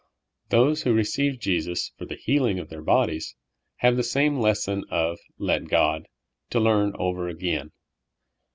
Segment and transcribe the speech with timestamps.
[0.49, 3.35] Those who receive Jesus for the healing of their bodies
[3.75, 6.07] have the same lesson of ''let God
[6.49, 7.69] ''to learn over again.